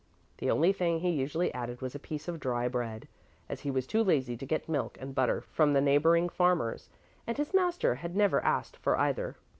[0.39, 3.07] The only thing he usually added was a piece of dry bread,
[3.47, 6.89] as he was too lazy to get milk and butter from the neighboring farmers,
[7.27, 9.35] and his master had never asked for either.